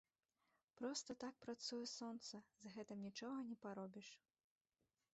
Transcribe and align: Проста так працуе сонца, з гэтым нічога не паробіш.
Проста 0.79 1.15
так 1.25 1.33
працуе 1.47 1.83
сонца, 1.99 2.35
з 2.65 2.75
гэтым 2.79 2.97
нічога 3.07 3.37
не 3.55 3.63
паробіш. 3.67 4.09